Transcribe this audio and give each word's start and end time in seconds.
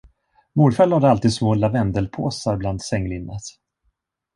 Morfar 0.53 0.85
lade 0.87 1.09
alltid 1.09 1.33
små 1.33 1.53
lavendelpåsar 1.55 2.57
bland 2.57 2.81
sänglinnet. 2.81 3.41